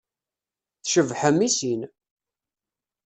Tcebḥem 0.81 1.39
i 1.47 1.49
sin. 1.57 1.81